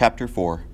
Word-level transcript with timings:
Chapter 0.00 0.28
4 0.28 0.64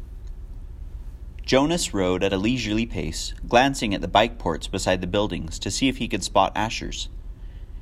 Jonas 1.46 1.94
rode 1.94 2.22
at 2.22 2.34
a 2.34 2.36
leisurely 2.36 2.84
pace, 2.84 3.32
glancing 3.48 3.94
at 3.94 4.02
the 4.02 4.06
bike 4.06 4.36
ports 4.36 4.66
beside 4.66 5.00
the 5.00 5.06
buildings 5.06 5.58
to 5.60 5.70
see 5.70 5.88
if 5.88 5.96
he 5.96 6.08
could 6.08 6.22
spot 6.22 6.52
Asher's. 6.54 7.08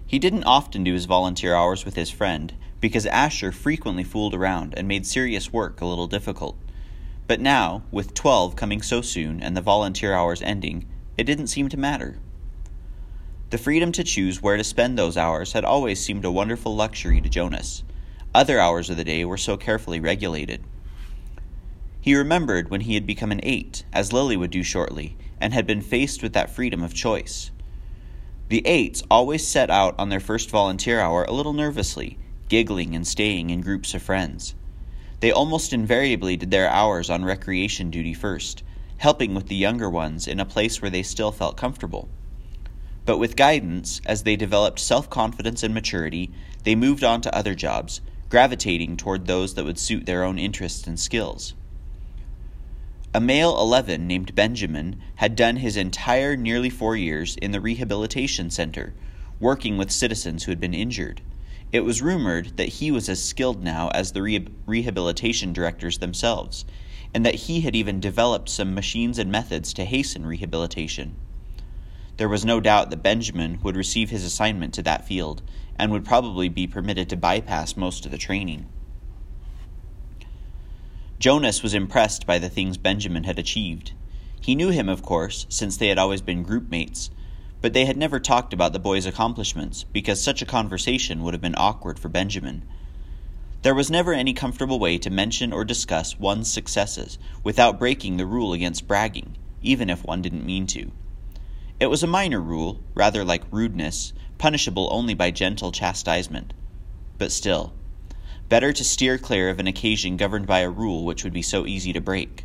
He 0.06 0.20
didn't 0.20 0.44
often 0.44 0.84
do 0.84 0.92
his 0.92 1.06
volunteer 1.06 1.56
hours 1.56 1.84
with 1.84 1.96
his 1.96 2.10
friend, 2.10 2.54
because 2.80 3.06
Asher 3.06 3.50
frequently 3.50 4.04
fooled 4.04 4.34
around 4.34 4.74
and 4.76 4.86
made 4.86 5.04
serious 5.04 5.52
work 5.52 5.80
a 5.80 5.84
little 5.84 6.06
difficult. 6.06 6.56
But 7.26 7.40
now, 7.40 7.82
with 7.90 8.14
12 8.14 8.54
coming 8.54 8.80
so 8.80 9.02
soon 9.02 9.42
and 9.42 9.56
the 9.56 9.60
volunteer 9.60 10.14
hours 10.14 10.42
ending, 10.42 10.86
it 11.18 11.24
didn't 11.24 11.48
seem 11.48 11.68
to 11.70 11.76
matter. 11.76 12.20
The 13.50 13.58
freedom 13.58 13.90
to 13.90 14.04
choose 14.04 14.40
where 14.40 14.56
to 14.56 14.62
spend 14.62 14.96
those 14.96 15.16
hours 15.16 15.54
had 15.54 15.64
always 15.64 15.98
seemed 15.98 16.24
a 16.24 16.30
wonderful 16.30 16.76
luxury 16.76 17.20
to 17.20 17.28
Jonas. 17.28 17.82
Other 18.32 18.60
hours 18.60 18.90
of 18.90 18.96
the 18.96 19.02
day 19.02 19.24
were 19.24 19.36
so 19.36 19.56
carefully 19.56 19.98
regulated. 19.98 20.62
He 22.02 22.16
remembered 22.16 22.68
when 22.68 22.80
he 22.80 22.94
had 22.94 23.06
become 23.06 23.30
an 23.30 23.38
eight, 23.44 23.84
as 23.92 24.12
Lily 24.12 24.36
would 24.36 24.50
do 24.50 24.64
shortly, 24.64 25.16
and 25.40 25.54
had 25.54 25.68
been 25.68 25.80
faced 25.80 26.20
with 26.20 26.32
that 26.32 26.50
freedom 26.50 26.82
of 26.82 26.92
choice. 26.92 27.52
The 28.48 28.66
eights 28.66 29.04
always 29.08 29.46
set 29.46 29.70
out 29.70 29.94
on 30.00 30.08
their 30.08 30.18
first 30.18 30.50
volunteer 30.50 30.98
hour 30.98 31.22
a 31.22 31.32
little 31.32 31.52
nervously, 31.52 32.18
giggling 32.48 32.96
and 32.96 33.06
staying 33.06 33.50
in 33.50 33.60
groups 33.60 33.94
of 33.94 34.02
friends. 34.02 34.56
They 35.20 35.30
almost 35.30 35.72
invariably 35.72 36.36
did 36.36 36.50
their 36.50 36.68
hours 36.68 37.08
on 37.08 37.24
recreation 37.24 37.88
duty 37.88 38.14
first, 38.14 38.64
helping 38.96 39.32
with 39.32 39.46
the 39.46 39.54
younger 39.54 39.88
ones 39.88 40.26
in 40.26 40.40
a 40.40 40.44
place 40.44 40.82
where 40.82 40.90
they 40.90 41.04
still 41.04 41.30
felt 41.30 41.56
comfortable. 41.56 42.08
But 43.06 43.18
with 43.18 43.36
guidance, 43.36 44.00
as 44.04 44.24
they 44.24 44.34
developed 44.34 44.80
self 44.80 45.08
confidence 45.08 45.62
and 45.62 45.72
maturity, 45.72 46.32
they 46.64 46.74
moved 46.74 47.04
on 47.04 47.20
to 47.20 47.32
other 47.32 47.54
jobs, 47.54 48.00
gravitating 48.28 48.96
toward 48.96 49.28
those 49.28 49.54
that 49.54 49.64
would 49.64 49.78
suit 49.78 50.04
their 50.04 50.24
own 50.24 50.40
interests 50.40 50.88
and 50.88 50.98
skills. 50.98 51.54
A 53.14 53.20
male 53.20 53.58
11 53.60 54.06
named 54.06 54.34
Benjamin 54.34 54.96
had 55.16 55.36
done 55.36 55.56
his 55.56 55.76
entire 55.76 56.34
nearly 56.34 56.70
four 56.70 56.96
years 56.96 57.36
in 57.36 57.52
the 57.52 57.60
rehabilitation 57.60 58.48
center, 58.48 58.94
working 59.38 59.76
with 59.76 59.90
citizens 59.90 60.44
who 60.44 60.50
had 60.50 60.58
been 60.60 60.72
injured. 60.72 61.20
It 61.72 61.80
was 61.80 62.00
rumored 62.00 62.56
that 62.56 62.80
he 62.80 62.90
was 62.90 63.10
as 63.10 63.22
skilled 63.22 63.62
now 63.62 63.88
as 63.88 64.12
the 64.12 64.22
re- 64.22 64.48
rehabilitation 64.64 65.52
directors 65.52 65.98
themselves, 65.98 66.64
and 67.12 67.26
that 67.26 67.34
he 67.34 67.60
had 67.60 67.76
even 67.76 68.00
developed 68.00 68.48
some 68.48 68.74
machines 68.74 69.18
and 69.18 69.30
methods 69.30 69.74
to 69.74 69.84
hasten 69.84 70.24
rehabilitation. 70.24 71.14
There 72.16 72.30
was 72.30 72.46
no 72.46 72.60
doubt 72.60 72.88
that 72.88 73.02
Benjamin 73.02 73.58
would 73.62 73.76
receive 73.76 74.08
his 74.08 74.24
assignment 74.24 74.72
to 74.72 74.82
that 74.84 75.06
field, 75.06 75.42
and 75.78 75.92
would 75.92 76.06
probably 76.06 76.48
be 76.48 76.66
permitted 76.66 77.10
to 77.10 77.16
bypass 77.18 77.76
most 77.76 78.06
of 78.06 78.10
the 78.10 78.16
training. 78.16 78.70
Jonas 81.22 81.62
was 81.62 81.72
impressed 81.72 82.26
by 82.26 82.40
the 82.40 82.48
things 82.48 82.76
Benjamin 82.76 83.22
had 83.22 83.38
achieved. 83.38 83.92
He 84.40 84.56
knew 84.56 84.70
him, 84.70 84.88
of 84.88 85.02
course, 85.02 85.46
since 85.48 85.76
they 85.76 85.86
had 85.86 85.96
always 85.96 86.20
been 86.20 86.42
group 86.42 86.68
mates, 86.68 87.10
but 87.60 87.72
they 87.72 87.84
had 87.84 87.96
never 87.96 88.18
talked 88.18 88.52
about 88.52 88.72
the 88.72 88.80
boy's 88.80 89.06
accomplishments 89.06 89.84
because 89.92 90.20
such 90.20 90.42
a 90.42 90.44
conversation 90.44 91.22
would 91.22 91.32
have 91.32 91.40
been 91.40 91.54
awkward 91.56 92.00
for 92.00 92.08
Benjamin. 92.08 92.64
There 93.62 93.72
was 93.72 93.88
never 93.88 94.12
any 94.12 94.32
comfortable 94.32 94.80
way 94.80 94.98
to 94.98 95.10
mention 95.10 95.52
or 95.52 95.64
discuss 95.64 96.18
one's 96.18 96.52
successes 96.52 97.18
without 97.44 97.78
breaking 97.78 98.16
the 98.16 98.26
rule 98.26 98.52
against 98.52 98.88
bragging, 98.88 99.36
even 99.62 99.90
if 99.90 100.02
one 100.02 100.22
didn't 100.22 100.44
mean 100.44 100.66
to. 100.66 100.90
It 101.78 101.86
was 101.86 102.02
a 102.02 102.08
minor 102.08 102.40
rule, 102.40 102.80
rather 102.96 103.24
like 103.24 103.44
rudeness, 103.52 104.12
punishable 104.38 104.88
only 104.90 105.14
by 105.14 105.30
gentle 105.30 105.70
chastisement. 105.70 106.52
But 107.16 107.30
still, 107.30 107.74
Better 108.52 108.74
to 108.74 108.84
steer 108.84 109.16
clear 109.16 109.48
of 109.48 109.60
an 109.60 109.66
occasion 109.66 110.18
governed 110.18 110.46
by 110.46 110.58
a 110.58 110.68
rule 110.68 111.06
which 111.06 111.24
would 111.24 111.32
be 111.32 111.40
so 111.40 111.66
easy 111.66 111.90
to 111.94 112.02
break. 112.02 112.44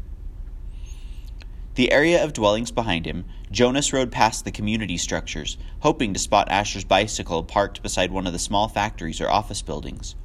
The 1.75 1.91
area 1.91 2.23
of 2.23 2.31
dwellings 2.31 2.71
behind 2.71 3.05
him, 3.05 3.25
Jonas 3.51 3.91
rode 3.91 4.09
past 4.09 4.45
the 4.45 4.51
community 4.51 4.95
structures, 4.95 5.57
hoping 5.81 6.13
to 6.13 6.19
spot 6.19 6.49
Asher's 6.49 6.85
bicycle 6.85 7.43
parked 7.43 7.83
beside 7.83 8.13
one 8.13 8.25
of 8.25 8.31
the 8.31 8.39
small 8.39 8.69
factories 8.69 9.19
or 9.19 9.29
office 9.29 9.61
buildings. 9.61 10.15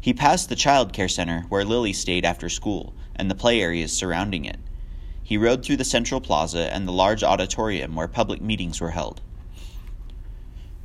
He 0.00 0.12
passed 0.12 0.48
the 0.48 0.56
child 0.56 0.92
care 0.92 1.06
center 1.06 1.42
where 1.48 1.64
Lily 1.64 1.92
stayed 1.92 2.24
after 2.24 2.48
school 2.48 2.92
and 3.14 3.30
the 3.30 3.36
play 3.36 3.62
areas 3.62 3.92
surrounding 3.92 4.44
it. 4.44 4.58
He 5.22 5.38
rode 5.38 5.64
through 5.64 5.76
the 5.76 5.84
central 5.84 6.20
plaza 6.20 6.68
and 6.74 6.88
the 6.88 6.92
large 6.92 7.22
auditorium 7.22 7.94
where 7.94 8.08
public 8.08 8.42
meetings 8.42 8.80
were 8.80 8.90
held. 8.90 9.20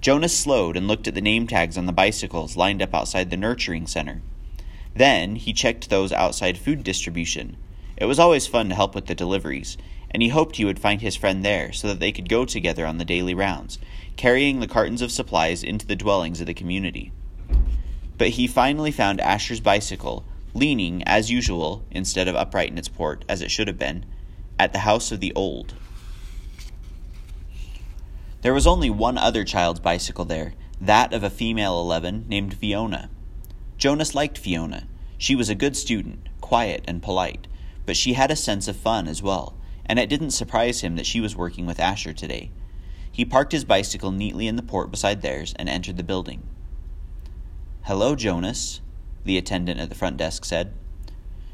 Jonas 0.06 0.38
slowed 0.38 0.78
and 0.78 0.88
looked 0.88 1.08
at 1.08 1.16
the 1.16 1.20
name 1.20 1.48
tags 1.48 1.80
on 1.80 1.88
the 1.88 1.92
bicycles 1.92 2.56
lined 2.56 2.80
up 2.80 2.94
outside 2.94 3.32
the 3.32 3.38
nurturing 3.38 3.88
center. 3.88 4.22
Then 4.94 5.36
he 5.36 5.52
checked 5.52 5.90
those 5.90 6.14
outside 6.14 6.60
food 6.60 6.84
distribution. 6.84 7.58
It 7.98 8.06
was 8.06 8.20
always 8.20 8.46
fun 8.46 8.70
to 8.70 8.76
help 8.76 8.94
with 8.94 9.08
the 9.08 9.16
deliveries, 9.16 9.80
and 10.12 10.22
he 10.22 10.30
hoped 10.30 10.58
he 10.58 10.66
would 10.66 10.78
find 10.78 11.02
his 11.02 11.16
friend 11.16 11.44
there 11.44 11.74
so 11.74 11.88
that 11.88 12.00
they 12.00 12.12
could 12.12 12.30
go 12.30 12.46
together 12.46 12.86
on 12.86 13.00
the 13.00 13.04
daily 13.04 13.34
rounds, 13.34 13.80
carrying 14.16 14.60
the 14.60 14.68
cartons 14.68 15.02
of 15.02 15.12
supplies 15.12 15.64
into 15.64 15.88
the 15.88 15.96
dwellings 15.96 16.40
of 16.40 16.46
the 16.46 16.54
community. 16.54 17.12
But 18.20 18.30
he 18.30 18.46
finally 18.46 18.92
found 18.92 19.20
Asher's 19.20 19.60
bicycle, 19.60 20.24
leaning, 20.54 21.02
as 21.08 21.32
usual, 21.32 21.84
instead 21.90 22.28
of 22.28 22.36
upright 22.36 22.70
in 22.70 22.78
its 22.78 22.90
port, 22.90 23.26
as 23.28 23.42
it 23.42 23.50
should 23.50 23.68
have 23.68 23.80
been, 23.80 24.06
at 24.60 24.72
the 24.72 24.86
house 24.86 25.12
of 25.12 25.20
the 25.20 25.34
old. 25.34 25.74
There 28.46 28.54
was 28.54 28.68
only 28.68 28.92
one 28.92 29.18
other 29.18 29.44
child's 29.44 29.80
bicycle 29.80 30.24
there, 30.24 30.54
that 30.80 31.14
of 31.14 31.24
a 31.24 31.32
female 31.32 31.80
11 31.80 32.26
named 32.28 32.54
Fiona. 32.54 33.10
Jonas 33.80 34.14
liked 34.14 34.38
Fiona. 34.38 34.86
She 35.18 35.34
was 35.34 35.50
a 35.50 35.56
good 35.56 35.76
student, 35.76 36.30
quiet 36.42 36.84
and 36.88 37.02
polite, 37.02 37.48
but 37.88 37.98
she 37.98 38.14
had 38.14 38.30
a 38.30 38.36
sense 38.36 38.68
of 38.68 38.76
fun 38.76 39.08
as 39.08 39.24
well, 39.24 39.58
and 39.88 39.98
it 39.98 40.10
didn't 40.10 40.30
surprise 40.30 40.82
him 40.82 40.96
that 40.96 41.08
she 41.08 41.20
was 41.20 41.36
working 41.36 41.66
with 41.66 41.80
Asher 41.80 42.14
today. 42.14 42.52
He 43.12 43.26
parked 43.26 43.52
his 43.52 43.66
bicycle 43.66 44.12
neatly 44.12 44.46
in 44.46 44.58
the 44.58 44.62
port 44.62 44.92
beside 44.92 45.24
theirs 45.24 45.56
and 45.58 45.68
entered 45.68 45.98
the 45.98 46.04
building. 46.04 46.44
Hello, 47.86 48.16
Jonas, 48.16 48.80
the 49.24 49.40
attendant 49.40 49.80
at 49.80 49.90
the 49.90 49.96
front 49.96 50.18
desk 50.18 50.46
said. 50.46 50.72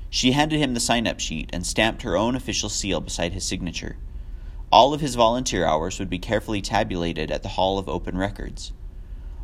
She 0.10 0.34
handed 0.34 0.60
him 0.60 0.74
the 0.74 0.82
sign 0.82 1.08
up 1.08 1.22
sheet 1.22 1.52
and 1.54 1.66
stamped 1.66 2.02
her 2.02 2.18
own 2.18 2.36
official 2.36 2.68
seal 2.68 3.00
beside 3.00 3.32
his 3.32 3.46
signature. 3.46 3.96
All 4.72 4.94
of 4.94 5.02
his 5.02 5.16
volunteer 5.16 5.66
hours 5.66 6.00
would 6.00 6.10
be 6.10 6.18
carefully 6.18 6.62
tabulated 6.62 7.30
at 7.30 7.44
the 7.44 7.50
Hall 7.50 7.78
of 7.78 7.90
Open 7.90 8.18
Records. 8.18 8.72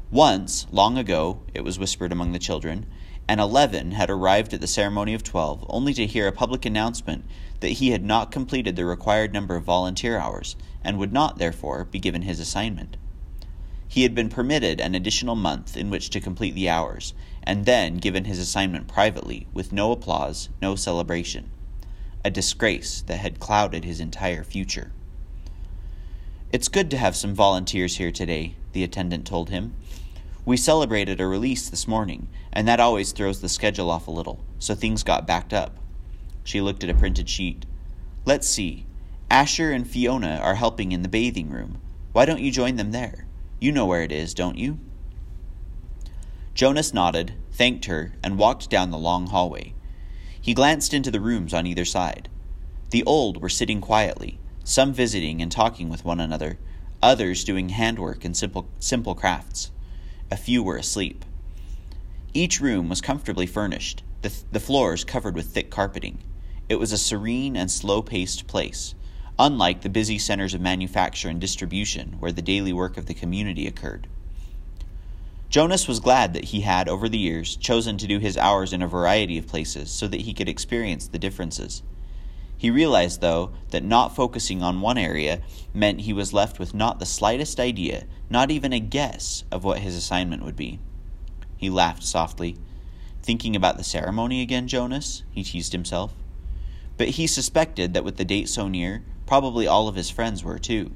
Once, 0.09 0.67
long 0.71 0.97
ago, 0.97 1.41
it 1.53 1.65
was 1.65 1.77
whispered 1.77 2.13
among 2.13 2.31
the 2.31 2.39
children, 2.39 2.85
an 3.27 3.37
11 3.37 3.91
had 3.91 4.09
arrived 4.09 4.53
at 4.53 4.61
the 4.61 4.67
ceremony 4.67 5.13
of 5.13 5.23
12 5.23 5.65
only 5.67 5.93
to 5.95 6.05
hear 6.05 6.29
a 6.29 6.31
public 6.31 6.63
announcement 6.63 7.25
that 7.59 7.71
he 7.71 7.89
had 7.89 8.05
not 8.05 8.31
completed 8.31 8.77
the 8.77 8.85
required 8.85 9.33
number 9.33 9.57
of 9.57 9.65
volunteer 9.65 10.17
hours 10.17 10.55
and 10.81 10.97
would 10.97 11.11
not, 11.11 11.39
therefore, 11.39 11.83
be 11.83 11.99
given 11.99 12.21
his 12.21 12.39
assignment. 12.39 12.95
He 13.85 14.03
had 14.03 14.15
been 14.15 14.29
permitted 14.29 14.79
an 14.79 14.95
additional 14.95 15.35
month 15.35 15.75
in 15.75 15.89
which 15.89 16.09
to 16.11 16.21
complete 16.21 16.55
the 16.55 16.69
hours, 16.69 17.13
and 17.43 17.65
then 17.65 17.97
given 17.97 18.23
his 18.23 18.39
assignment 18.39 18.87
privately, 18.87 19.45
with 19.53 19.73
no 19.73 19.91
applause, 19.91 20.47
no 20.61 20.77
celebration. 20.77 21.51
A 22.23 22.31
disgrace 22.31 23.01
that 23.07 23.19
had 23.19 23.41
clouded 23.41 23.83
his 23.83 23.99
entire 23.99 24.45
future. 24.45 24.93
It's 26.49 26.69
good 26.69 26.89
to 26.91 26.97
have 26.97 27.17
some 27.17 27.35
volunteers 27.35 27.97
here 27.97 28.11
today, 28.11 28.55
the 28.71 28.81
attendant 28.81 29.27
told 29.27 29.49
him. 29.49 29.73
We 30.45 30.55
celebrated 30.55 31.19
a 31.19 31.27
release 31.27 31.69
this 31.69 31.89
morning, 31.89 32.29
and 32.53 32.65
that 32.69 32.79
always 32.79 33.11
throws 33.11 33.41
the 33.41 33.49
schedule 33.49 33.91
off 33.91 34.07
a 34.07 34.11
little, 34.11 34.45
so 34.57 34.73
things 34.73 35.03
got 35.03 35.27
backed 35.27 35.51
up. 35.51 35.77
She 36.45 36.61
looked 36.61 36.85
at 36.85 36.89
a 36.89 36.93
printed 36.93 37.27
sheet. 37.27 37.65
Let's 38.23 38.47
see. 38.47 38.85
Asher 39.29 39.73
and 39.73 39.85
Fiona 39.85 40.39
are 40.41 40.55
helping 40.55 40.93
in 40.93 41.01
the 41.01 41.09
bathing 41.09 41.49
room. 41.49 41.81
Why 42.13 42.23
don't 42.23 42.39
you 42.39 42.49
join 42.49 42.77
them 42.77 42.91
there? 42.91 43.27
You 43.59 43.73
know 43.73 43.85
where 43.85 44.03
it 44.03 44.13
is, 44.13 44.33
don't 44.33 44.57
you? 44.57 44.79
Jonas 46.53 46.93
nodded, 46.93 47.33
thanked 47.51 47.85
her, 47.85 48.13
and 48.23 48.37
walked 48.37 48.69
down 48.69 48.89
the 48.89 48.97
long 48.97 49.27
hallway. 49.27 49.73
He 50.39 50.53
glanced 50.53 50.93
into 50.93 51.11
the 51.11 51.19
rooms 51.19 51.53
on 51.53 51.67
either 51.67 51.83
side. 51.83 52.29
The 52.91 53.03
old 53.03 53.41
were 53.41 53.49
sitting 53.49 53.81
quietly, 53.81 54.39
some 54.67 54.91
visiting 54.91 55.41
and 55.41 55.49
talking 55.49 55.87
with 55.87 56.03
one 56.03 56.19
another, 56.19 56.57
others 57.01 57.45
doing 57.45 57.69
handwork 57.69 58.25
and 58.25 58.35
simple, 58.35 58.67
simple 58.79 59.15
crafts. 59.15 59.71
A 60.29 60.35
few 60.35 60.61
were 60.61 60.75
asleep. 60.75 61.23
Each 62.33 62.59
room 62.59 62.89
was 62.89 62.99
comfortably 62.99 63.45
furnished, 63.45 64.03
the, 64.23 64.33
the 64.51 64.59
floors 64.59 65.05
covered 65.05 65.35
with 65.35 65.45
thick 65.45 65.71
carpeting. 65.71 66.21
It 66.67 66.75
was 66.75 66.91
a 66.91 66.97
serene 66.97 67.55
and 67.55 67.71
slow 67.71 68.01
paced 68.01 68.47
place, 68.47 68.93
unlike 69.39 69.81
the 69.81 69.89
busy 69.89 70.19
centers 70.19 70.53
of 70.53 70.59
manufacture 70.59 71.29
and 71.29 71.39
distribution 71.39 72.17
where 72.19 72.33
the 72.33 72.41
daily 72.41 72.73
work 72.73 72.97
of 72.97 73.05
the 73.05 73.13
community 73.13 73.67
occurred. 73.67 74.07
Jonas 75.49 75.87
was 75.87 76.01
glad 76.01 76.33
that 76.33 76.43
he 76.43 76.59
had, 76.59 76.89
over 76.89 77.07
the 77.07 77.17
years, 77.17 77.55
chosen 77.55 77.97
to 77.99 78.05
do 78.05 78.19
his 78.19 78.35
hours 78.35 78.73
in 78.73 78.81
a 78.81 78.87
variety 78.87 79.37
of 79.37 79.47
places 79.47 79.89
so 79.89 80.09
that 80.09 80.21
he 80.21 80.33
could 80.33 80.49
experience 80.49 81.07
the 81.07 81.19
differences. 81.19 81.83
He 82.57 82.71
realized, 82.71 83.21
though, 83.21 83.51
that 83.69 83.83
not 83.83 84.15
focusing 84.15 84.63
on 84.63 84.81
one 84.81 84.97
area 84.97 85.41
meant 85.73 86.01
he 86.01 86.13
was 86.13 86.33
left 86.33 86.57
with 86.57 86.73
not 86.73 86.99
the 86.99 87.05
slightest 87.05 87.59
idea, 87.59 88.05
not 88.29 88.49
even 88.49 88.73
a 88.73 88.79
guess, 88.79 89.43
of 89.51 89.63
what 89.63 89.79
his 89.79 89.95
assignment 89.95 90.43
would 90.43 90.55
be. 90.55 90.79
He 91.55 91.69
laughed 91.69 92.03
softly. 92.03 92.57
Thinking 93.21 93.55
about 93.55 93.77
the 93.77 93.83
ceremony 93.83 94.41
again, 94.41 94.67
Jonas? 94.67 95.23
he 95.31 95.43
teased 95.43 95.73
himself. 95.73 96.13
But 96.97 97.09
he 97.09 97.27
suspected 97.27 97.93
that 97.93 98.03
with 98.03 98.17
the 98.17 98.25
date 98.25 98.49
so 98.49 98.67
near, 98.67 99.03
probably 99.27 99.67
all 99.67 99.87
of 99.87 99.95
his 99.95 100.09
friends 100.09 100.43
were 100.43 100.57
too. 100.57 100.91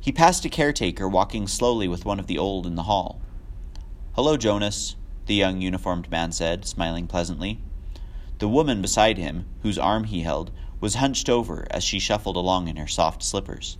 He 0.00 0.10
passed 0.10 0.44
a 0.44 0.48
caretaker 0.48 1.08
walking 1.08 1.46
slowly 1.46 1.86
with 1.86 2.04
one 2.04 2.18
of 2.18 2.26
the 2.26 2.38
old 2.38 2.66
in 2.66 2.76
the 2.76 2.84
hall. 2.84 3.20
Hello, 4.14 4.36
Jonas, 4.36 4.96
the 5.26 5.34
young 5.34 5.60
uniformed 5.60 6.10
man 6.10 6.32
said, 6.32 6.66
smiling 6.66 7.06
pleasantly. 7.06 7.60
The 8.42 8.48
woman 8.48 8.82
beside 8.82 9.18
him, 9.18 9.44
whose 9.62 9.78
arm 9.78 10.02
he 10.02 10.22
held, 10.22 10.50
was 10.80 10.96
hunched 10.96 11.30
over 11.30 11.64
as 11.70 11.84
she 11.84 12.00
shuffled 12.00 12.34
along 12.34 12.66
in 12.66 12.74
her 12.74 12.88
soft 12.88 13.22
slippers. 13.22 13.78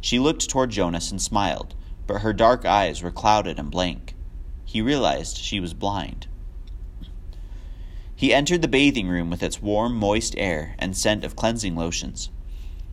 She 0.00 0.18
looked 0.18 0.48
toward 0.48 0.72
Jonas 0.72 1.12
and 1.12 1.22
smiled, 1.22 1.76
but 2.08 2.22
her 2.22 2.32
dark 2.32 2.64
eyes 2.64 3.00
were 3.00 3.12
clouded 3.12 3.60
and 3.60 3.70
blank. 3.70 4.16
He 4.64 4.82
realized 4.82 5.36
she 5.36 5.60
was 5.60 5.72
blind. 5.72 6.26
He 8.16 8.34
entered 8.34 8.60
the 8.60 8.66
bathing 8.66 9.06
room 9.06 9.30
with 9.30 9.40
its 9.40 9.62
warm, 9.62 9.94
moist 9.94 10.34
air 10.36 10.74
and 10.80 10.96
scent 10.96 11.22
of 11.22 11.36
cleansing 11.36 11.76
lotions. 11.76 12.28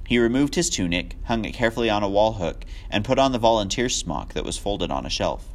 He 0.08 0.20
removed 0.20 0.54
his 0.54 0.70
tunic, 0.70 1.16
hung 1.24 1.44
it 1.44 1.56
carefully 1.56 1.90
on 1.90 2.04
a 2.04 2.08
wall 2.08 2.34
hook, 2.34 2.66
and 2.92 3.04
put 3.04 3.18
on 3.18 3.32
the 3.32 3.40
volunteer 3.40 3.90
smock 3.90 4.36
that 4.36 4.46
was 4.46 4.60
folded 4.60 4.92
on 4.92 5.08
a 5.08 5.10
shelf. 5.10 5.48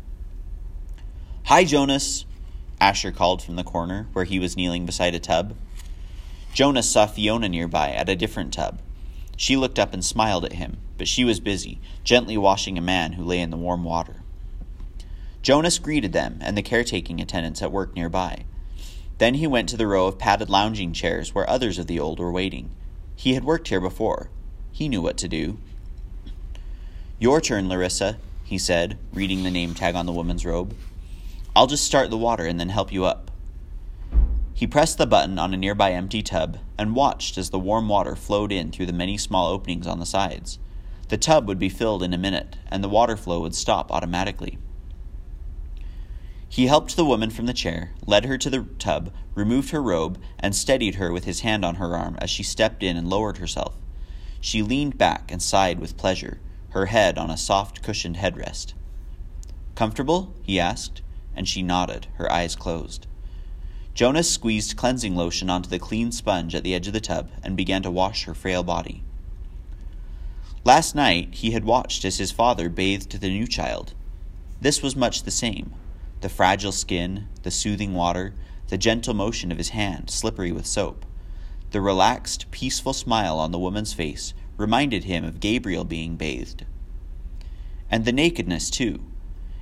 Hi, 1.44 1.62
Jonas, 1.62 2.26
Asher 2.84 3.12
called 3.12 3.42
from 3.42 3.56
the 3.56 3.64
corner 3.64 4.08
where 4.12 4.26
he 4.26 4.38
was 4.38 4.58
kneeling 4.58 4.84
beside 4.84 5.14
a 5.14 5.18
tub. 5.18 5.56
Jonas 6.52 6.90
saw 6.90 7.06
Fiona 7.06 7.48
nearby 7.48 7.90
at 7.90 8.10
a 8.10 8.14
different 8.14 8.52
tub. 8.52 8.78
She 9.38 9.56
looked 9.56 9.78
up 9.78 9.94
and 9.94 10.04
smiled 10.04 10.44
at 10.44 10.52
him, 10.52 10.76
but 10.98 11.08
she 11.08 11.24
was 11.24 11.40
busy, 11.40 11.80
gently 12.04 12.36
washing 12.36 12.76
a 12.76 12.82
man 12.82 13.14
who 13.14 13.24
lay 13.24 13.40
in 13.40 13.48
the 13.48 13.56
warm 13.56 13.84
water. 13.84 14.16
Jonas 15.40 15.78
greeted 15.78 16.12
them 16.12 16.38
and 16.42 16.58
the 16.58 16.62
caretaking 16.62 17.22
attendants 17.22 17.62
at 17.62 17.72
work 17.72 17.96
nearby. 17.96 18.44
Then 19.16 19.36
he 19.36 19.46
went 19.46 19.70
to 19.70 19.78
the 19.78 19.86
row 19.86 20.06
of 20.06 20.18
padded 20.18 20.50
lounging 20.50 20.92
chairs 20.92 21.34
where 21.34 21.48
others 21.48 21.78
of 21.78 21.86
the 21.86 21.98
old 21.98 22.20
were 22.20 22.30
waiting. 22.30 22.68
He 23.16 23.32
had 23.32 23.44
worked 23.44 23.68
here 23.68 23.80
before, 23.80 24.28
he 24.72 24.90
knew 24.90 25.00
what 25.00 25.16
to 25.16 25.26
do. 25.26 25.56
Your 27.18 27.40
turn, 27.40 27.66
Larissa, 27.66 28.18
he 28.44 28.58
said, 28.58 28.98
reading 29.14 29.42
the 29.42 29.50
name 29.50 29.72
tag 29.72 29.94
on 29.94 30.04
the 30.04 30.12
woman's 30.12 30.44
robe. 30.44 30.76
I'll 31.56 31.68
just 31.68 31.84
start 31.84 32.10
the 32.10 32.18
water 32.18 32.46
and 32.46 32.58
then 32.58 32.70
help 32.70 32.92
you 32.92 33.04
up. 33.04 33.30
He 34.54 34.66
pressed 34.66 34.98
the 34.98 35.06
button 35.06 35.38
on 35.38 35.54
a 35.54 35.56
nearby 35.56 35.92
empty 35.92 36.20
tub 36.20 36.58
and 36.76 36.96
watched 36.96 37.38
as 37.38 37.50
the 37.50 37.60
warm 37.60 37.88
water 37.88 38.16
flowed 38.16 38.50
in 38.50 38.72
through 38.72 38.86
the 38.86 38.92
many 38.92 39.16
small 39.16 39.52
openings 39.52 39.86
on 39.86 40.00
the 40.00 40.06
sides. 40.06 40.58
The 41.10 41.16
tub 41.16 41.46
would 41.46 41.58
be 41.60 41.68
filled 41.68 42.02
in 42.02 42.12
a 42.12 42.18
minute, 42.18 42.56
and 42.68 42.82
the 42.82 42.88
water 42.88 43.16
flow 43.16 43.40
would 43.40 43.54
stop 43.54 43.92
automatically. 43.92 44.58
He 46.48 46.66
helped 46.66 46.96
the 46.96 47.04
woman 47.04 47.30
from 47.30 47.46
the 47.46 47.52
chair, 47.52 47.92
led 48.04 48.24
her 48.24 48.38
to 48.38 48.50
the 48.50 48.66
tub, 48.78 49.12
removed 49.34 49.70
her 49.70 49.82
robe, 49.82 50.18
and 50.40 50.56
steadied 50.56 50.96
her 50.96 51.12
with 51.12 51.24
his 51.24 51.40
hand 51.40 51.64
on 51.64 51.76
her 51.76 51.96
arm 51.96 52.16
as 52.20 52.30
she 52.30 52.42
stepped 52.42 52.82
in 52.82 52.96
and 52.96 53.08
lowered 53.08 53.38
herself. 53.38 53.76
She 54.40 54.62
leaned 54.62 54.98
back 54.98 55.30
and 55.30 55.40
sighed 55.40 55.78
with 55.78 55.96
pleasure, 55.96 56.40
her 56.70 56.86
head 56.86 57.16
on 57.16 57.30
a 57.30 57.36
soft 57.36 57.82
cushioned 57.82 58.16
headrest. 58.16 58.74
Comfortable? 59.74 60.34
he 60.42 60.60
asked, 60.60 61.02
and 61.36 61.48
she 61.48 61.62
nodded, 61.62 62.06
her 62.14 62.30
eyes 62.30 62.54
closed. 62.56 63.06
Jonas 63.94 64.30
squeezed 64.30 64.76
cleansing 64.76 65.14
lotion 65.14 65.48
onto 65.48 65.70
the 65.70 65.78
clean 65.78 66.10
sponge 66.10 66.54
at 66.54 66.64
the 66.64 66.74
edge 66.74 66.86
of 66.86 66.92
the 66.92 67.00
tub 67.00 67.30
and 67.42 67.56
began 67.56 67.82
to 67.82 67.90
wash 67.90 68.24
her 68.24 68.34
frail 68.34 68.62
body. 68.62 69.02
Last 70.64 70.94
night 70.94 71.34
he 71.34 71.52
had 71.52 71.64
watched 71.64 72.04
as 72.04 72.18
his 72.18 72.32
father 72.32 72.68
bathed 72.68 73.20
the 73.20 73.28
new 73.28 73.46
child. 73.46 73.94
This 74.60 74.82
was 74.82 74.96
much 74.96 75.22
the 75.22 75.30
same 75.30 75.74
the 76.22 76.28
fragile 76.30 76.72
skin, 76.72 77.28
the 77.42 77.50
soothing 77.50 77.92
water, 77.92 78.32
the 78.68 78.78
gentle 78.78 79.12
motion 79.12 79.52
of 79.52 79.58
his 79.58 79.68
hand, 79.68 80.08
slippery 80.08 80.50
with 80.50 80.66
soap. 80.66 81.04
The 81.70 81.82
relaxed, 81.82 82.50
peaceful 82.50 82.94
smile 82.94 83.38
on 83.38 83.52
the 83.52 83.58
woman's 83.58 83.92
face 83.92 84.32
reminded 84.56 85.04
him 85.04 85.22
of 85.22 85.38
Gabriel 85.38 85.84
being 85.84 86.16
bathed. 86.16 86.64
And 87.90 88.06
the 88.06 88.12
nakedness, 88.12 88.70
too. 88.70 89.04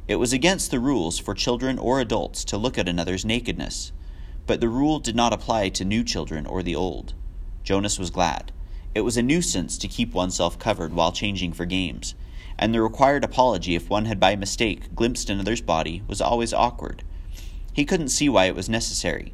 It 0.09 0.17
was 0.17 0.33
against 0.33 0.73
the 0.73 0.81
rules 0.81 1.21
for 1.21 1.33
children 1.33 1.79
or 1.79 2.01
adults 2.01 2.45
to 2.47 2.59
look 2.59 2.77
at 2.77 2.89
another's 2.89 3.25
nakedness, 3.25 3.93
but 4.47 4.61
the 4.61 4.69
rule 4.69 4.99
did 4.99 5.15
not 5.15 5.33
apply 5.33 5.69
to 5.71 5.85
new 5.85 6.03
children 6.03 6.45
or 6.45 6.63
the 6.63 6.75
old. 6.75 7.15
Jonas 7.63 8.01
was 8.01 8.11
glad. 8.11 8.51
It 8.97 9.03
was 9.03 9.17
a 9.17 9.23
nuisance 9.23 9.79
to 9.79 9.87
keep 9.87 10.13
oneself 10.13 10.59
covered 10.59 10.93
while 10.93 11.13
changing 11.13 11.53
for 11.53 11.65
games, 11.65 12.17
and 12.59 12.75
the 12.75 12.83
required 12.83 13.23
apology 13.23 13.77
if 13.77 13.89
one 13.89 14.07
had 14.07 14.19
by 14.19 14.35
mistake 14.35 14.93
glimpsed 14.95 15.31
another's 15.31 15.61
body 15.61 16.03
was 16.09 16.21
always 16.21 16.53
awkward. 16.53 17.05
He 17.73 17.85
couldn't 17.85 18.09
see 18.09 18.29
why 18.29 18.47
it 18.47 18.57
was 18.57 18.69
necessary. 18.69 19.33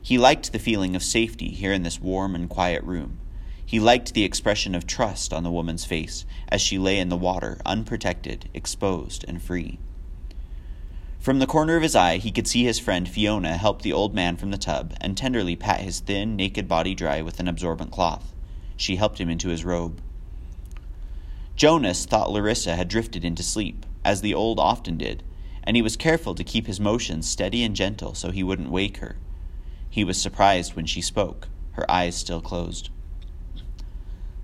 He 0.00 0.16
liked 0.16 0.50
the 0.50 0.58
feeling 0.58 0.96
of 0.96 1.02
safety 1.02 1.50
here 1.50 1.74
in 1.74 1.82
this 1.82 2.00
warm 2.00 2.34
and 2.34 2.48
quiet 2.48 2.82
room. 2.84 3.18
He 3.66 3.78
liked 3.78 4.14
the 4.14 4.24
expression 4.24 4.74
of 4.74 4.86
trust 4.86 5.34
on 5.34 5.42
the 5.42 5.50
woman's 5.50 5.84
face 5.84 6.24
as 6.48 6.62
she 6.62 6.78
lay 6.78 6.98
in 6.98 7.10
the 7.10 7.16
water, 7.16 7.60
unprotected, 7.66 8.48
exposed, 8.54 9.22
and 9.28 9.42
free. 9.42 9.78
From 11.26 11.40
the 11.40 11.46
corner 11.48 11.74
of 11.74 11.82
his 11.82 11.96
eye, 11.96 12.18
he 12.18 12.30
could 12.30 12.46
see 12.46 12.62
his 12.62 12.78
friend 12.78 13.08
Fiona 13.08 13.56
help 13.56 13.82
the 13.82 13.92
old 13.92 14.14
man 14.14 14.36
from 14.36 14.52
the 14.52 14.56
tub 14.56 14.94
and 15.00 15.16
tenderly 15.16 15.56
pat 15.56 15.80
his 15.80 15.98
thin, 15.98 16.36
naked 16.36 16.68
body 16.68 16.94
dry 16.94 17.20
with 17.20 17.40
an 17.40 17.48
absorbent 17.48 17.90
cloth. 17.90 18.32
She 18.76 18.94
helped 18.94 19.18
him 19.18 19.28
into 19.28 19.48
his 19.48 19.64
robe. 19.64 20.00
Jonas 21.56 22.06
thought 22.06 22.30
Larissa 22.30 22.76
had 22.76 22.86
drifted 22.86 23.24
into 23.24 23.42
sleep, 23.42 23.84
as 24.04 24.20
the 24.20 24.34
old 24.34 24.60
often 24.60 24.98
did, 24.98 25.24
and 25.64 25.74
he 25.74 25.82
was 25.82 25.96
careful 25.96 26.32
to 26.36 26.44
keep 26.44 26.68
his 26.68 26.78
motions 26.78 27.28
steady 27.28 27.64
and 27.64 27.74
gentle 27.74 28.14
so 28.14 28.30
he 28.30 28.44
wouldn't 28.44 28.70
wake 28.70 28.98
her. 28.98 29.16
He 29.90 30.04
was 30.04 30.22
surprised 30.22 30.76
when 30.76 30.86
she 30.86 31.00
spoke, 31.00 31.48
her 31.72 31.90
eyes 31.90 32.14
still 32.14 32.40
closed. 32.40 32.88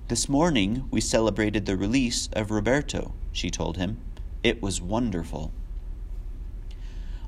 This 0.08 0.28
morning 0.28 0.88
we 0.90 1.00
celebrated 1.00 1.64
the 1.64 1.76
release 1.76 2.28
of 2.32 2.50
Roberto, 2.50 3.14
she 3.30 3.50
told 3.50 3.76
him. 3.76 3.98
It 4.42 4.60
was 4.60 4.82
wonderful. 4.82 5.52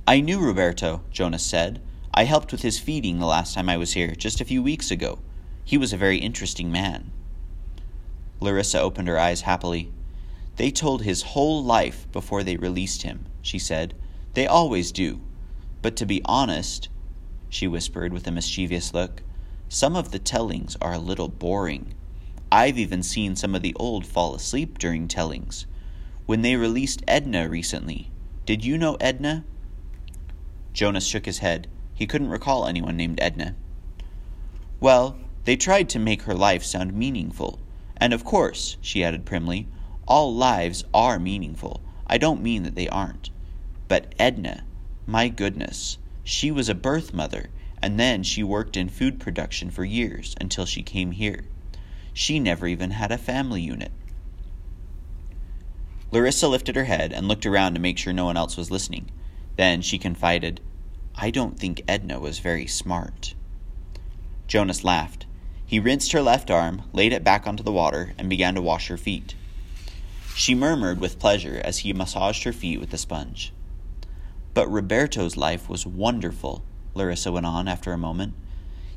I 0.06 0.20
knew 0.20 0.38
Roberto, 0.38 1.02
Jonas 1.10 1.42
said. 1.42 1.80
I 2.12 2.24
helped 2.24 2.52
with 2.52 2.60
his 2.60 2.78
feeding 2.78 3.18
the 3.18 3.26
last 3.26 3.54
time 3.54 3.70
I 3.70 3.78
was 3.78 3.94
here, 3.94 4.14
just 4.14 4.38
a 4.38 4.44
few 4.44 4.62
weeks 4.62 4.90
ago. 4.90 5.20
He 5.64 5.78
was 5.78 5.94
a 5.94 5.96
very 5.96 6.18
interesting 6.18 6.70
man. 6.70 7.10
Larissa 8.38 8.78
opened 8.78 9.08
her 9.08 9.18
eyes 9.18 9.40
happily. 9.40 9.90
They 10.56 10.70
told 10.70 11.02
his 11.02 11.22
whole 11.22 11.64
life 11.64 12.06
before 12.12 12.42
they 12.42 12.56
released 12.56 13.00
him, 13.00 13.24
she 13.40 13.58
said. 13.58 13.94
They 14.34 14.46
always 14.46 14.92
do. 14.92 15.22
But 15.80 15.96
to 15.96 16.06
be 16.06 16.20
honest, 16.26 16.90
she 17.48 17.66
whispered 17.66 18.12
with 18.12 18.26
a 18.26 18.30
mischievous 18.30 18.92
look. 18.92 19.22
Some 19.70 19.96
of 19.96 20.10
the 20.10 20.18
tellings 20.18 20.76
are 20.82 20.92
a 20.92 20.98
little 20.98 21.28
boring. 21.28 21.94
I've 22.52 22.78
even 22.78 23.02
seen 23.02 23.36
some 23.36 23.54
of 23.54 23.62
the 23.62 23.74
old 23.76 24.04
fall 24.06 24.34
asleep 24.34 24.76
during 24.78 25.08
tellings. 25.08 25.66
When 26.26 26.42
they 26.42 26.56
released 26.56 27.02
Edna 27.08 27.48
recently, 27.48 28.10
did 28.44 28.66
you 28.66 28.76
know 28.76 28.96
Edna? 29.00 29.44
Jonas 30.74 31.06
shook 31.06 31.24
his 31.24 31.38
head. 31.38 31.68
He 31.94 32.06
couldn't 32.06 32.28
recall 32.28 32.66
anyone 32.66 32.96
named 32.96 33.20
Edna. 33.22 33.54
Well, 34.80 35.16
they 35.44 35.56
tried 35.56 35.88
to 35.90 35.98
make 35.98 36.22
her 36.22 36.34
life 36.34 36.64
sound 36.64 36.92
meaningful. 36.92 37.60
And 37.96 38.12
of 38.12 38.24
course, 38.24 38.76
she 38.80 39.04
added 39.04 39.24
primly, 39.24 39.68
all 40.06 40.34
lives 40.34 40.84
are 40.92 41.18
meaningful. 41.18 41.80
I 42.06 42.18
don't 42.18 42.42
mean 42.42 42.64
that 42.64 42.74
they 42.74 42.88
aren't. 42.88 43.30
But 43.88 44.14
Edna, 44.18 44.64
my 45.06 45.28
goodness, 45.28 45.98
she 46.24 46.50
was 46.50 46.68
a 46.68 46.74
birth 46.74 47.14
mother, 47.14 47.50
and 47.80 47.98
then 47.98 48.22
she 48.22 48.42
worked 48.42 48.76
in 48.76 48.88
food 48.88 49.20
production 49.20 49.70
for 49.70 49.84
years 49.84 50.34
until 50.40 50.66
she 50.66 50.82
came 50.82 51.12
here. 51.12 51.44
She 52.12 52.40
never 52.40 52.66
even 52.66 52.90
had 52.90 53.12
a 53.12 53.18
family 53.18 53.60
unit. 53.60 53.92
Larissa 56.10 56.48
lifted 56.48 56.76
her 56.76 56.84
head 56.84 57.12
and 57.12 57.28
looked 57.28 57.46
around 57.46 57.74
to 57.74 57.80
make 57.80 57.98
sure 57.98 58.12
no 58.12 58.24
one 58.24 58.36
else 58.36 58.56
was 58.56 58.70
listening. 58.70 59.10
Then 59.56 59.82
she 59.82 59.98
confided, 59.98 60.60
I 61.14 61.30
don't 61.30 61.58
think 61.58 61.82
Edna 61.86 62.18
was 62.18 62.40
very 62.40 62.66
smart. 62.66 63.34
Jonas 64.48 64.84
laughed. 64.84 65.26
He 65.64 65.78
rinsed 65.78 66.12
her 66.12 66.22
left 66.22 66.50
arm, 66.50 66.82
laid 66.92 67.12
it 67.12 67.24
back 67.24 67.46
onto 67.46 67.62
the 67.62 67.72
water, 67.72 68.12
and 68.18 68.28
began 68.28 68.54
to 68.54 68.62
wash 68.62 68.88
her 68.88 68.96
feet. 68.96 69.34
She 70.34 70.54
murmured 70.54 71.00
with 71.00 71.20
pleasure 71.20 71.60
as 71.64 71.78
he 71.78 71.92
massaged 71.92 72.42
her 72.42 72.52
feet 72.52 72.80
with 72.80 72.90
the 72.90 72.98
sponge. 72.98 73.52
But 74.52 74.70
Roberto's 74.70 75.36
life 75.36 75.68
was 75.68 75.86
wonderful, 75.86 76.64
Larissa 76.94 77.32
went 77.32 77.46
on 77.46 77.68
after 77.68 77.92
a 77.92 77.98
moment. 77.98 78.34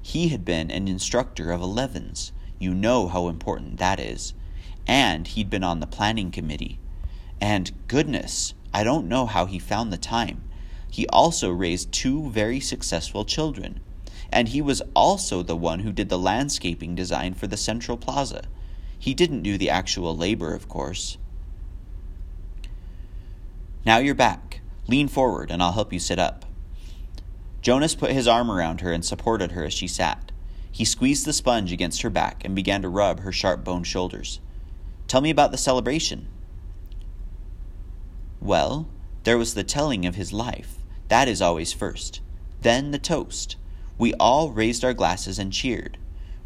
He 0.02 0.30
had 0.30 0.46
been 0.46 0.72
an 0.72 0.88
instructor 0.88 1.52
of 1.52 1.62
11s. 1.62 2.32
You 2.60 2.74
know 2.74 3.08
how 3.08 3.28
important 3.28 3.78
that 3.78 4.00
is. 4.00 4.34
And 4.88 5.28
he'd 5.28 5.50
been 5.50 5.64
on 5.64 5.80
the 5.80 5.88
planning 5.88 6.32
committee. 6.32 6.80
And 7.42 7.72
goodness, 7.88 8.54
I 8.78 8.84
don't 8.84 9.08
know 9.08 9.26
how 9.26 9.48
he 9.48 9.58
found 9.58 9.92
the 9.92 9.98
time. 9.98 10.44
He 10.88 11.08
also 11.08 11.50
raised 11.50 11.92
two 11.92 12.30
very 12.30 12.60
successful 12.60 13.26
children. 13.26 13.80
And 14.32 14.50
he 14.50 14.62
was 14.62 14.84
also 14.96 15.42
the 15.42 15.56
one 15.56 15.80
who 15.80 15.92
did 15.92 16.10
the 16.10 16.20
landscaping 16.20 16.94
design 16.94 17.34
for 17.34 17.48
the 17.48 17.58
Central 17.58 17.98
Plaza. 17.98 18.44
He 19.00 19.16
didn't 19.16 19.42
do 19.42 19.58
the 19.58 19.72
actual 19.72 20.16
labor, 20.16 20.54
of 20.54 20.70
course. 20.70 21.18
Now 23.84 23.98
you're 23.98 24.14
back. 24.14 24.62
Lean 24.88 25.08
forward 25.08 25.50
and 25.50 25.64
I'll 25.64 25.72
help 25.72 25.92
you 25.92 25.98
sit 25.98 26.20
up. 26.20 26.46
Jonas 27.64 27.96
put 27.96 28.12
his 28.12 28.28
arm 28.28 28.52
around 28.52 28.82
her 28.82 28.92
and 28.92 29.04
supported 29.04 29.54
her 29.54 29.66
as 29.66 29.74
she 29.74 29.88
sat. 29.88 30.32
He 30.72 30.86
squeezed 30.86 31.26
the 31.26 31.34
sponge 31.34 31.72
against 31.72 32.04
her 32.04 32.12
back 32.12 32.46
and 32.46 32.54
began 32.54 32.84
to 32.84 32.90
rub 32.90 33.22
her 33.22 33.32
sharp 33.32 33.64
boned 33.64 33.88
shoulders. 33.88 34.40
Tell 35.08 35.22
me 35.22 35.32
about 35.32 35.50
the 35.50 35.58
celebration. 35.58 36.28
Well, 38.48 38.88
there 39.25 39.38
was 39.38 39.56
the 39.56 39.66
telling 39.66 40.06
of 40.06 40.16
his 40.16 40.32
life. 40.32 40.77
That 41.10 41.27
is 41.27 41.42
always 41.42 41.74
first. 41.74 42.22
Then 42.62 42.92
the 42.92 42.98
toast. 42.98 43.58
We 43.98 44.13
all 44.13 44.51
raised 44.51 44.86
our 44.86 44.94
glasses 44.94 45.38
and 45.38 45.51
cheered. 45.51 45.98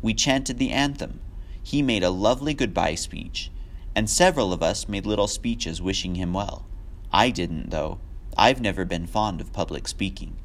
We 0.01 0.15
chanted 0.15 0.58
the 0.58 0.72
anthem. 0.72 1.20
He 1.62 1.84
made 1.84 2.01
a 2.01 2.10
lovely 2.10 2.55
goodbye 2.55 2.96
speech, 2.96 3.51
and 3.96 4.10
several 4.10 4.51
of 4.51 4.63
us 4.63 4.89
made 4.89 5.05
little 5.05 5.27
speeches 5.27 5.79
wishing 5.79 6.15
him 6.15 6.34
well. 6.34 6.65
I 7.13 7.29
didn't, 7.29 7.70
though. 7.70 8.00
I've 8.36 8.62
never 8.62 8.84
been 8.84 9.05
fond 9.05 9.39
of 9.39 9.53
public 9.53 9.88
speaking. 9.88 10.38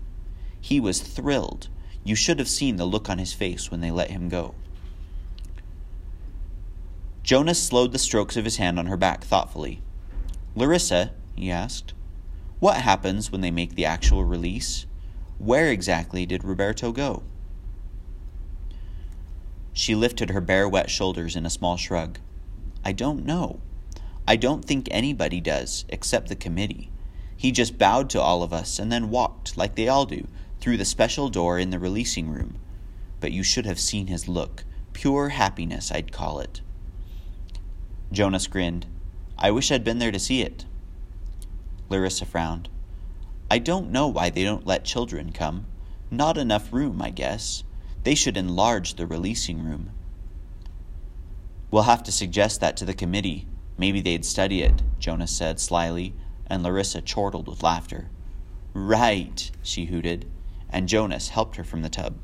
He 0.61 0.79
was 0.79 1.01
thrilled. 1.01 1.69
You 2.05 2.17
should 2.17 2.39
have 2.39 2.51
seen 2.51 2.77
the 2.77 2.85
look 2.85 3.09
on 3.09 3.17
his 3.17 3.33
face 3.33 3.71
when 3.71 3.81
they 3.81 3.91
let 3.91 4.11
him 4.11 4.29
go. 4.29 4.55
Jonas 7.23 7.63
slowed 7.63 7.93
the 7.93 7.99
strokes 7.99 8.37
of 8.37 8.45
his 8.45 8.59
hand 8.59 8.79
on 8.79 8.89
her 8.89 8.99
back 8.99 9.25
thoughtfully. 9.25 9.81
Larissa, 10.55 11.13
he 11.37 11.51
asked, 11.51 11.95
what 12.59 12.79
happens 12.79 13.31
when 13.31 13.43
they 13.43 13.51
make 13.51 13.75
the 13.75 13.85
actual 13.85 14.25
release? 14.25 14.87
Where 15.39 15.71
exactly 15.71 16.25
did 16.25 16.43
Roberto 16.43 16.91
go? 16.91 17.23
She 19.75 19.95
lifted 19.95 20.31
her 20.31 20.41
bare, 20.41 20.67
wet 20.67 20.89
shoulders 20.89 21.37
in 21.37 21.45
a 21.45 21.51
small 21.51 21.77
shrug. 21.77 22.19
I 22.83 22.93
don't 22.93 23.27
know. 23.27 23.61
I 24.27 24.37
don't 24.37 24.65
think 24.65 24.89
anybody 24.91 25.41
does, 25.41 25.85
except 25.91 26.29
the 26.29 26.35
committee. 26.35 26.91
He 27.37 27.53
just 27.53 27.77
bowed 27.77 28.09
to 28.11 28.21
all 28.21 28.43
of 28.43 28.55
us 28.55 28.79
and 28.79 28.91
then 28.91 29.11
walked, 29.11 29.59
like 29.59 29.75
they 29.75 29.89
all 29.89 30.07
do, 30.07 30.27
through 30.61 30.79
the 30.79 30.87
special 30.87 31.29
door 31.29 31.59
in 31.59 31.69
the 31.69 31.79
releasing 31.79 32.31
room. 32.31 32.59
But 33.21 33.33
you 33.33 33.43
should 33.43 33.67
have 33.67 33.79
seen 33.79 34.07
his 34.07 34.29
look. 34.29 34.65
Pure 34.95 35.29
happiness, 35.31 35.93
I'd 35.93 36.11
call 36.11 36.41
it. 36.41 36.63
Jonas 38.11 38.47
grinned. 38.47 38.87
I 39.39 39.51
wish 39.51 39.71
I'd 39.71 39.85
been 39.85 39.99
there 39.99 40.13
to 40.13 40.19
see 40.19 40.41
it. 40.41 40.65
Larissa 41.89 42.25
frowned. 42.25 42.69
I 43.51 43.59
don't 43.59 43.91
know 43.91 44.09
why 44.09 44.31
they 44.31 44.45
don't 44.45 44.67
let 44.67 44.85
children 44.85 45.33
come. 45.33 45.67
Not 46.11 46.37
enough 46.37 46.73
room, 46.73 47.01
I 47.01 47.11
guess. 47.11 47.65
They 48.03 48.15
should 48.15 48.37
enlarge 48.37 48.95
the 48.95 49.07
releasing 49.07 49.65
room. 49.65 49.91
We'll 51.71 51.85
have 51.85 52.03
to 52.05 52.13
suggest 52.13 52.61
that 52.61 52.77
to 52.79 52.85
the 52.85 52.95
committee. 52.95 53.47
Maybe 53.79 54.01
they'd 54.01 54.25
study 54.25 54.63
it, 54.63 54.83
Jonas 54.99 55.31
said 55.31 55.61
slyly, 55.61 56.15
and 56.47 56.63
Larissa 56.63 57.03
chortled 57.03 57.49
with 57.49 57.63
laughter. 57.63 58.09
Right, 58.73 59.51
she 59.63 59.87
hooted, 59.87 60.31
and 60.71 60.89
Jonas 60.89 61.31
helped 61.31 61.57
her 61.57 61.65
from 61.65 61.83
the 61.83 61.89
tub. 61.89 62.17